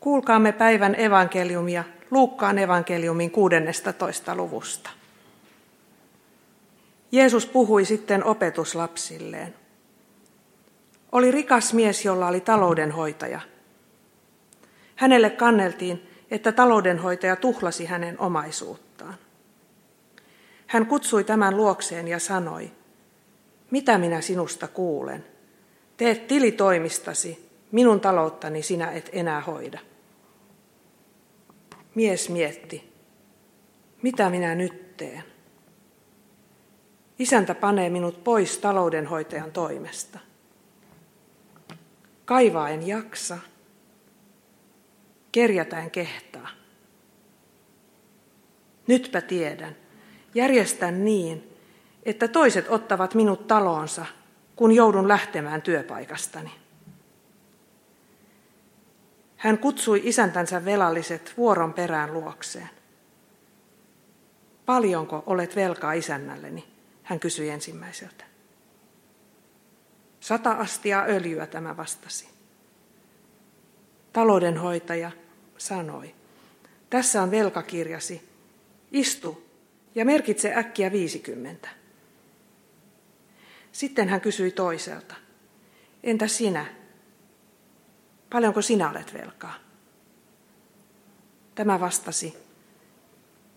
[0.00, 4.34] Kuulkaamme päivän evankeliumia Luukkaan evankeliumin 16.
[4.34, 4.90] luvusta.
[7.12, 9.54] Jeesus puhui sitten opetuslapsilleen.
[11.12, 13.40] Oli rikas mies, jolla oli taloudenhoitaja.
[14.96, 19.14] Hänelle kanneltiin, että taloudenhoitaja tuhlasi hänen omaisuuttaan.
[20.66, 22.70] Hän kutsui tämän luokseen ja sanoi,
[23.70, 25.24] mitä minä sinusta kuulen?
[25.96, 29.78] Teet tilitoimistasi, minun talouttani sinä et enää hoida.
[31.94, 32.92] Mies mietti,
[34.02, 35.22] mitä minä nyt teen?
[37.18, 40.18] Isäntä panee minut pois taloudenhoitajan toimesta.
[42.24, 43.38] Kaivaa en jaksa,
[45.32, 46.48] kerjätään kehtaa.
[48.86, 49.76] Nytpä tiedän,
[50.34, 51.56] järjestän niin,
[52.02, 54.06] että toiset ottavat minut taloonsa,
[54.56, 56.50] kun joudun lähtemään työpaikastani.
[59.38, 62.70] Hän kutsui isäntänsä velalliset vuoron perään luokseen.
[64.66, 66.68] Paljonko olet velkaa isännälleni?
[67.02, 68.24] Hän kysyi ensimmäiseltä.
[70.20, 72.28] Sata astia öljyä tämä vastasi.
[74.12, 75.10] Taloudenhoitaja
[75.58, 76.14] sanoi,
[76.90, 78.28] tässä on velkakirjasi,
[78.92, 79.46] istu
[79.94, 81.68] ja merkitse äkkiä viisikymmentä.
[83.72, 85.14] Sitten hän kysyi toiselta,
[86.02, 86.66] entä sinä?
[88.30, 89.54] Paljonko sinä olet velkaa?
[91.54, 92.36] Tämä vastasi,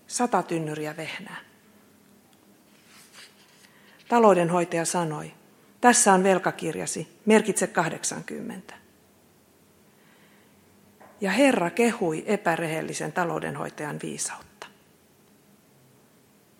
[0.07, 1.37] sata tynnyriä vehnää.
[4.07, 5.33] Taloudenhoitaja sanoi,
[5.81, 8.73] tässä on velkakirjasi, merkitse 80.
[11.21, 14.67] Ja Herra kehui epärehellisen taloudenhoitajan viisautta.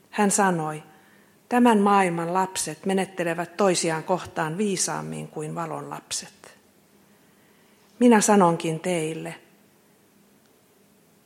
[0.10, 0.84] Hän sanoi,
[1.50, 6.61] tämän maailman lapset menettelevät toisiaan kohtaan viisaammin kuin valon lapset.
[8.02, 9.36] Minä sanonkin teille,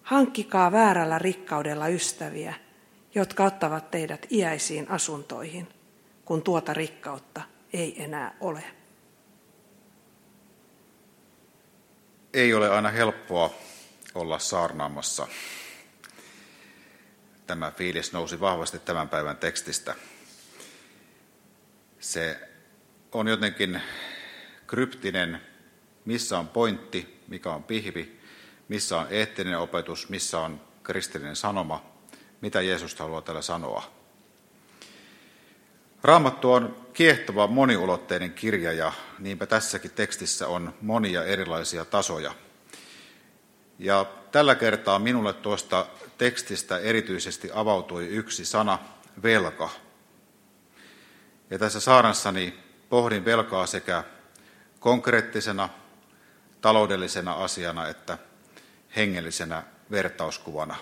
[0.02, 2.54] hankkikaa väärällä rikkaudella ystäviä,
[3.16, 5.68] jotka ottavat teidät iäisiin asuntoihin,
[6.26, 7.42] kun tuota rikkautta
[7.74, 8.64] ei enää ole.
[12.34, 13.54] Ei ole aina helppoa
[14.16, 15.28] olla saarnaamassa.
[17.48, 19.96] Tämä fiilis nousi vahvasti tämän päivän tekstistä.
[22.00, 22.50] Se
[23.12, 23.82] on jotenkin
[24.68, 25.55] kryptinen,
[26.06, 28.20] missä on pointti, mikä on pihvi,
[28.68, 31.84] missä on eettinen opetus, missä on kristillinen sanoma,
[32.42, 33.84] mitä Jeesus haluaa tällä sanoa.
[36.04, 42.34] Raamattu on kiehtova moniulotteinen kirja ja niinpä tässäkin tekstissä on monia erilaisia tasoja.
[43.80, 48.80] Ja tällä kertaa minulle tuosta tekstistä erityisesti avautui yksi sana,
[49.24, 49.70] velka.
[51.50, 54.04] Ja tässä saarnassani pohdin velkaa sekä
[54.80, 55.70] konkreettisena,
[56.66, 58.18] taloudellisena asiana että
[58.96, 60.76] hengellisenä vertauskuvana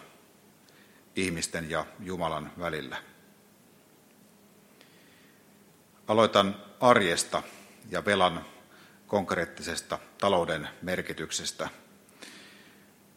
[1.15, 2.97] ihmisten ja Jumalan välillä.
[6.07, 7.43] Aloitan arjesta
[7.89, 8.45] ja velan
[9.07, 11.69] konkreettisesta talouden merkityksestä.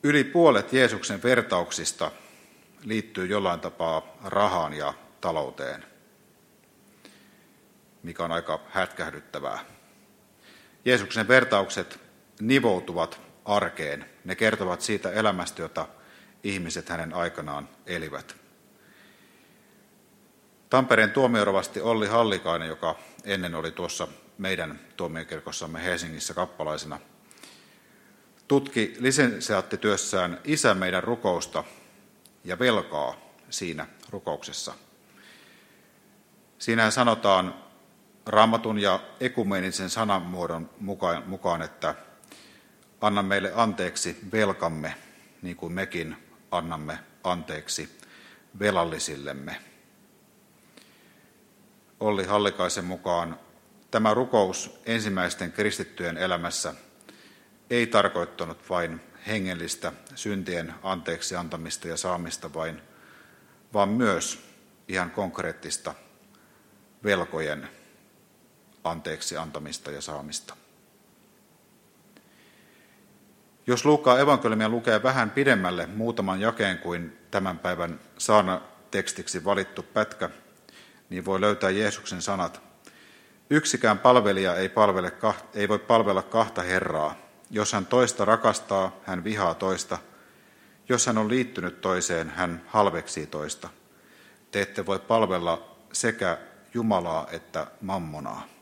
[0.02, 2.10] Yli puolet Jeesuksen vertauksista
[2.84, 5.84] liittyy jollain tapaa rahaan ja talouteen,
[8.02, 9.64] mikä on aika hätkähdyttävää.
[10.84, 12.05] Jeesuksen vertaukset
[12.40, 14.04] nivoutuvat arkeen.
[14.24, 15.88] Ne kertovat siitä elämästä, jota
[16.42, 18.36] ihmiset hänen aikanaan elivät.
[20.70, 24.08] Tampereen tuomiorovasti Olli Hallikainen, joka ennen oli tuossa
[24.38, 27.00] meidän tuomiokirkossamme Helsingissä kappalaisena,
[28.48, 31.64] tutki lisensiaattityössään Isä meidän rukousta
[32.44, 33.16] ja velkaa
[33.50, 34.74] siinä rukouksessa.
[36.58, 37.54] Siinähän sanotaan
[38.26, 41.94] raamatun ja ekumeenisen sanamuodon mukaan, mukaan, että
[43.00, 44.94] anna meille anteeksi velkamme,
[45.42, 46.16] niin kuin mekin
[46.50, 47.98] annamme anteeksi
[48.58, 49.60] velallisillemme.
[52.00, 53.38] Olli Hallikaisen mukaan
[53.90, 56.74] tämä rukous ensimmäisten kristittyjen elämässä
[57.70, 62.82] ei tarkoittanut vain hengellistä syntien anteeksi antamista ja saamista vain,
[63.72, 64.38] vaan myös
[64.88, 65.94] ihan konkreettista
[67.04, 67.68] velkojen
[68.84, 70.56] anteeksi antamista ja saamista.
[73.68, 78.60] Jos Luukkaa evankeliumia lukee vähän pidemmälle muutaman jakeen kuin tämän päivän saana
[78.90, 80.30] tekstiksi valittu pätkä,
[81.10, 82.60] niin voi löytää Jeesuksen sanat.
[83.50, 85.12] Yksikään palvelija ei, palvele,
[85.54, 87.14] ei voi palvella kahta Herraa.
[87.50, 89.98] Jos hän toista rakastaa, hän vihaa toista.
[90.88, 93.68] Jos hän on liittynyt toiseen, hän halveksii toista.
[94.50, 96.38] Te ette voi palvella sekä
[96.74, 98.55] Jumalaa että mammonaa.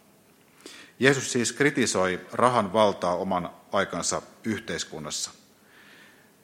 [0.98, 5.30] Jeesus siis kritisoi rahan valtaa oman aikansa yhteiskunnassa.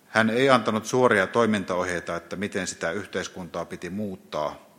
[0.07, 4.71] Hän ei antanut suoria toimintaohjeita, että miten sitä yhteiskuntaa piti muuttaa,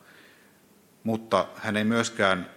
[1.03, 2.49] mutta hän ei myöskään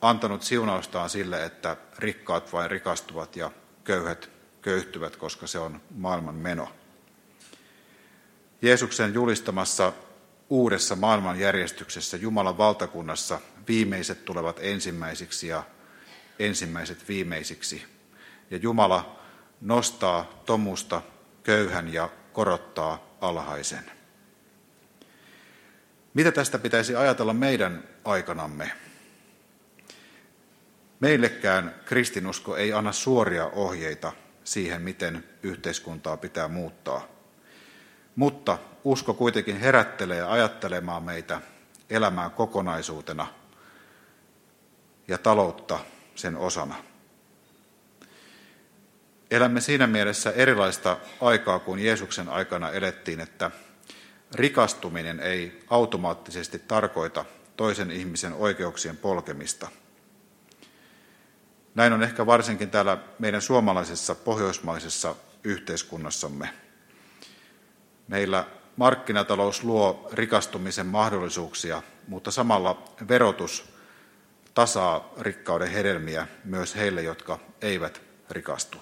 [0.00, 3.50] antanut siunaustaan sille, että rikkaat vain rikastuvat ja
[3.84, 4.30] köyhät
[4.62, 6.68] köyhtyvät, koska se on maailman meno.
[8.62, 9.92] Jeesuksen julistamassa
[10.50, 15.62] uudessa maailmanjärjestyksessä Jumalan valtakunnassa viimeiset tulevat ensimmäisiksi ja
[16.40, 17.84] ensimmäiset viimeisiksi.
[18.50, 19.20] Ja Jumala
[19.60, 21.02] nostaa tomusta
[21.42, 23.90] köyhän ja korottaa alhaisen.
[26.14, 28.72] Mitä tästä pitäisi ajatella meidän aikanamme?
[31.00, 34.12] Meillekään kristinusko ei anna suoria ohjeita
[34.44, 37.06] siihen, miten yhteiskuntaa pitää muuttaa.
[38.16, 41.40] Mutta usko kuitenkin herättelee ajattelemaan meitä
[41.90, 43.26] elämään kokonaisuutena
[45.08, 45.78] ja taloutta
[46.20, 46.74] sen osana.
[49.30, 53.50] Elämme siinä mielessä erilaista aikaa kuin Jeesuksen aikana elettiin, että
[54.34, 57.24] rikastuminen ei automaattisesti tarkoita
[57.56, 59.68] toisen ihmisen oikeuksien polkemista.
[61.74, 65.14] Näin on ehkä varsinkin täällä meidän suomalaisessa pohjoismaisessa
[65.44, 66.48] yhteiskunnassamme.
[68.08, 68.46] Meillä
[68.76, 73.79] markkinatalous luo rikastumisen mahdollisuuksia, mutta samalla verotus
[74.54, 78.78] tasaa rikkauden hedelmiä myös heille, jotka eivät rikastu.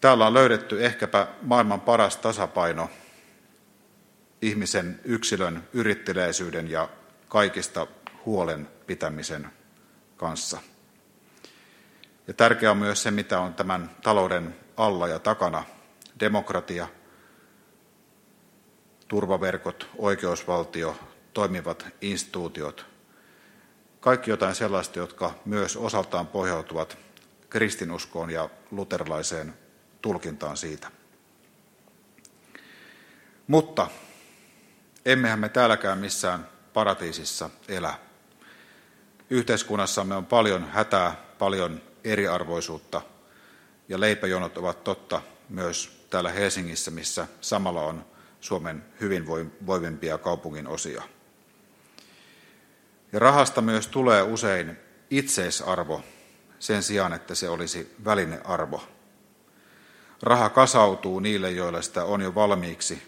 [0.00, 2.90] Täällä on löydetty ehkäpä maailman paras tasapaino
[4.42, 6.88] ihmisen yksilön yritteleisyyden ja
[7.28, 7.86] kaikista
[8.24, 9.50] huolen pitämisen
[10.16, 10.60] kanssa.
[12.26, 15.64] Ja tärkeää on myös se, mitä on tämän talouden alla ja takana.
[16.20, 16.88] Demokratia,
[19.08, 20.96] turvaverkot, oikeusvaltio,
[21.34, 22.86] toimivat instituutiot.
[24.00, 26.98] Kaikki jotain sellaista, jotka myös osaltaan pohjautuvat
[27.50, 29.54] kristinuskoon ja luterilaiseen
[30.02, 30.90] tulkintaan siitä.
[33.46, 33.88] Mutta
[35.04, 37.94] emmehän me täälläkään missään paratiisissa elä.
[39.30, 43.02] Yhteiskunnassamme on paljon hätää, paljon eriarvoisuutta
[43.88, 48.04] ja leipäjonot ovat totta myös täällä Helsingissä, missä samalla on
[48.40, 51.02] Suomen hyvinvoivimpia kaupungin osia.
[53.12, 54.76] Ja rahasta myös tulee usein
[55.10, 56.02] itseisarvo
[56.58, 58.82] sen sijaan, että se olisi välinearvo.
[60.22, 63.02] Raha kasautuu niille, joilla sitä on jo valmiiksi,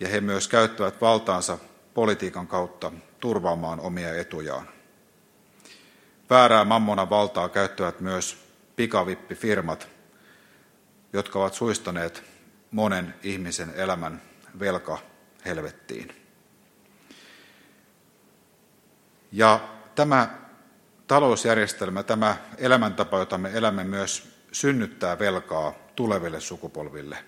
[0.00, 1.58] ja he myös käyttävät valtaansa
[1.94, 4.68] politiikan kautta turvaamaan omia etujaan.
[6.30, 8.36] Väärää mammona valtaa käyttävät myös
[8.76, 9.88] pikavippifirmat,
[11.12, 12.24] jotka ovat suistaneet
[12.70, 14.22] monen ihmisen elämän
[14.60, 14.98] velka
[15.44, 16.19] helvettiin.
[19.32, 19.60] Ja
[19.94, 20.38] tämä
[21.06, 27.24] talousjärjestelmä, tämä elämäntapa, jota me elämme myös synnyttää velkaa tuleville sukupolville.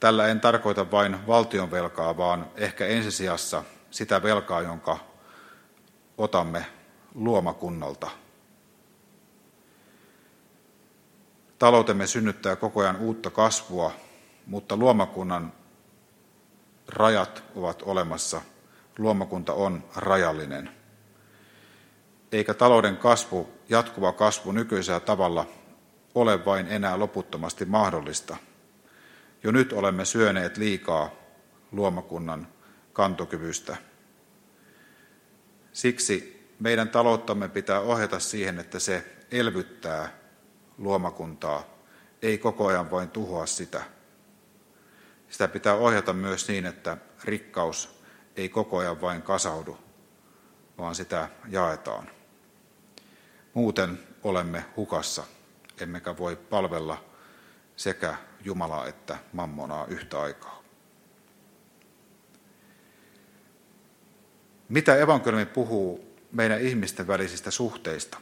[0.00, 4.98] Tällä en tarkoita vain valtion velkaa, vaan ehkä ensisijassa sitä velkaa, jonka
[6.18, 6.66] otamme
[7.14, 8.10] luomakunnalta.
[11.58, 13.92] Taloutemme synnyttää koko ajan uutta kasvua,
[14.46, 15.52] mutta luomakunnan
[16.88, 18.42] rajat ovat olemassa.
[18.98, 20.70] Luomakunta on rajallinen.
[22.32, 25.46] Eikä talouden kasvu, jatkuva kasvu nykyisellä tavalla
[26.14, 28.36] ole vain enää loputtomasti mahdollista.
[29.44, 31.10] Jo nyt olemme syöneet liikaa
[31.72, 32.48] luomakunnan
[32.92, 33.76] kantokyvystä.
[35.72, 40.08] Siksi meidän talouttamme pitää ohjata siihen, että se elvyttää
[40.78, 41.62] luomakuntaa,
[42.22, 43.82] ei koko ajan vain tuhoa sitä.
[45.28, 47.95] Sitä pitää ohjata myös niin, että rikkaus
[48.36, 49.78] ei koko ajan vain kasaudu,
[50.78, 52.10] vaan sitä jaetaan.
[53.54, 55.24] Muuten olemme hukassa
[55.80, 57.04] emmekä voi palvella
[57.76, 60.62] sekä Jumalaa että mammonaa yhtä aikaa.
[64.68, 68.18] Mitä evankeliumi puhuu meidän ihmisten välisistä suhteista?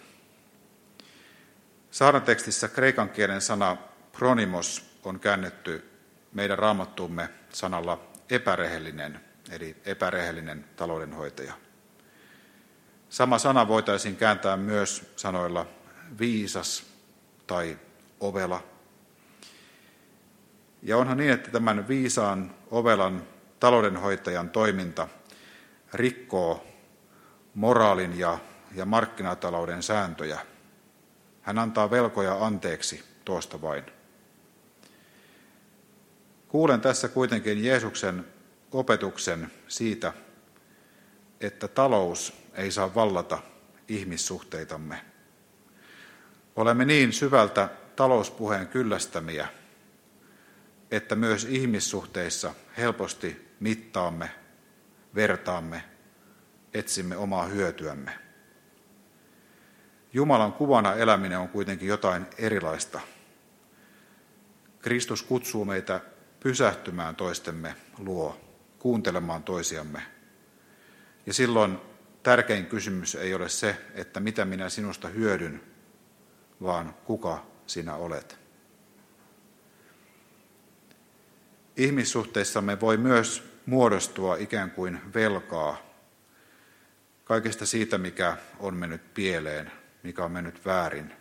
[1.90, 3.76] Saarnatekstissä kreikan kielen sana
[4.12, 5.90] pronimos on käännetty
[6.32, 9.20] meidän raamattumme sanalla epärehellinen,
[9.50, 11.54] eli epärehellinen taloudenhoitaja.
[13.08, 15.66] Sama sana voitaisiin kääntää myös sanoilla
[16.18, 16.86] viisas
[17.46, 17.78] tai
[18.20, 18.62] ovela.
[20.82, 23.22] Ja onhan niin, että tämän viisaan ovelan
[23.60, 25.08] taloudenhoitajan toiminta
[25.92, 26.66] rikkoo
[27.54, 28.38] moraalin ja,
[28.74, 30.40] ja markkinatalouden sääntöjä.
[31.42, 33.84] Hän antaa velkoja anteeksi tuosta vain.
[36.48, 38.33] Kuulen tässä kuitenkin Jeesuksen
[38.74, 40.12] opetuksen siitä,
[41.40, 43.38] että talous ei saa vallata
[43.88, 45.04] ihmissuhteitamme.
[46.56, 49.48] Olemme niin syvältä talouspuheen kyllästämiä,
[50.90, 54.30] että myös ihmissuhteissa helposti mittaamme,
[55.14, 55.84] vertaamme,
[56.74, 58.18] etsimme omaa hyötyämme.
[60.12, 63.00] Jumalan kuvana eläminen on kuitenkin jotain erilaista.
[64.78, 66.00] Kristus kutsuu meitä
[66.40, 68.43] pysähtymään toistemme luo,
[68.84, 70.02] kuuntelemaan toisiamme.
[71.26, 71.78] Ja silloin
[72.22, 75.62] tärkein kysymys ei ole se, että mitä minä sinusta hyödyn,
[76.62, 78.38] vaan kuka sinä olet.
[81.76, 85.76] Ihmissuhteissamme voi myös muodostua ikään kuin velkaa
[87.24, 89.72] kaikesta siitä, mikä on mennyt pieleen,
[90.02, 91.12] mikä on mennyt väärin.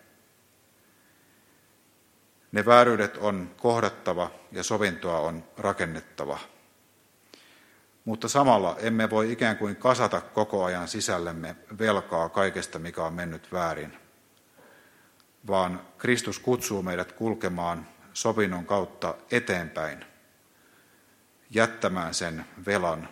[2.51, 6.39] Ne vääryydet on kohdattava ja sovintoa on rakennettava.
[8.05, 13.51] Mutta samalla emme voi ikään kuin kasata koko ajan sisällemme velkaa kaikesta, mikä on mennyt
[13.51, 13.97] väärin,
[15.47, 20.05] vaan Kristus kutsuu meidät kulkemaan sovinnon kautta eteenpäin,
[21.49, 23.09] jättämään sen velan,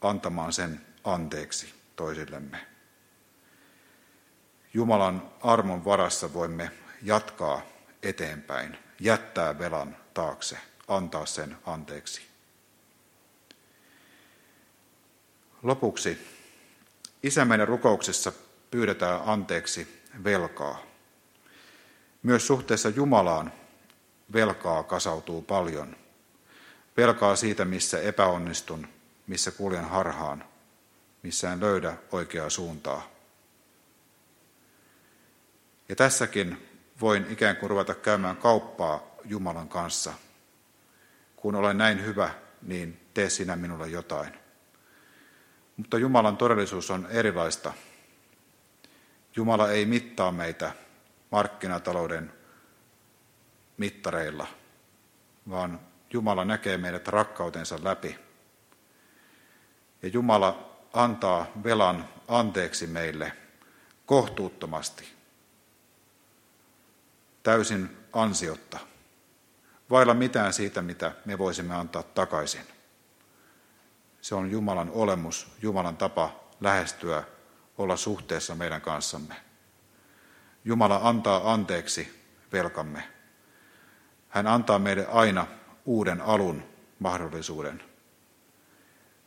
[0.00, 2.66] antamaan sen anteeksi toisillemme.
[4.74, 6.70] Jumalan armon varassa voimme
[7.02, 7.62] jatkaa
[8.02, 10.58] eteenpäin, jättää velan taakse,
[10.88, 12.33] antaa sen anteeksi.
[15.64, 16.18] Lopuksi
[17.22, 18.32] Isä meidän rukouksessa
[18.70, 20.82] pyydetään anteeksi velkaa.
[22.22, 23.52] Myös suhteessa Jumalaan
[24.32, 25.96] velkaa kasautuu paljon.
[26.96, 28.88] Velkaa siitä, missä epäonnistun,
[29.26, 30.44] missä kuljen harhaan,
[31.22, 33.10] missä en löydä oikeaa suuntaa.
[35.88, 36.68] Ja tässäkin
[37.00, 40.12] voin ikään kuin ruveta käymään kauppaa Jumalan kanssa.
[41.36, 42.30] Kun olen näin hyvä,
[42.62, 44.43] niin tee sinä minulle jotain.
[45.76, 47.72] Mutta Jumalan todellisuus on erilaista.
[49.36, 50.72] Jumala ei mittaa meitä
[51.30, 52.32] markkinatalouden
[53.76, 54.46] mittareilla,
[55.50, 55.80] vaan
[56.12, 58.18] Jumala näkee meidät rakkautensa läpi.
[60.02, 63.32] Ja Jumala antaa velan anteeksi meille
[64.06, 65.08] kohtuuttomasti
[67.42, 68.78] täysin ansiotta,
[69.90, 72.73] vailla mitään siitä, mitä me voisimme antaa takaisin.
[74.24, 77.24] Se on Jumalan olemus, Jumalan tapa lähestyä,
[77.78, 79.34] olla suhteessa meidän kanssamme.
[80.64, 83.08] Jumala antaa anteeksi velkamme.
[84.28, 85.46] Hän antaa meille aina
[85.84, 86.62] uuden alun
[86.98, 87.82] mahdollisuuden,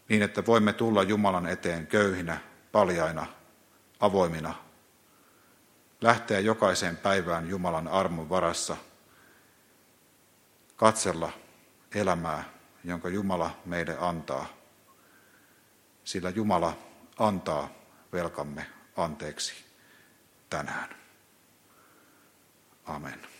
[0.10, 2.38] niin että voimme tulla Jumalan eteen köyhinä,
[2.72, 3.26] paljaina,
[4.00, 4.54] avoimina
[6.02, 8.78] lähteä jokaiseen päivään Jumalan armon varassa,
[10.76, 11.32] katsella
[11.96, 12.44] elämää,
[12.84, 14.57] jonka Jumala meille antaa,
[16.08, 16.78] sillä Jumala
[17.20, 17.70] antaa
[18.14, 18.66] velkamme
[18.98, 19.54] anteeksi
[20.50, 20.90] tänään.
[22.86, 23.37] Amen.